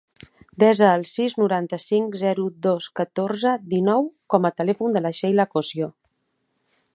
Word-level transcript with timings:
Desa 0.61 0.87
el 0.99 1.03
sis, 1.09 1.35
noranta-cinc, 1.41 2.17
zero, 2.23 2.45
dos, 2.67 2.87
catorze, 3.01 3.53
dinou 3.75 4.09
com 4.35 4.49
a 4.51 4.53
telèfon 4.63 4.97
de 4.97 5.05
la 5.09 5.13
Sheila 5.21 5.47
Cosio. 5.53 5.93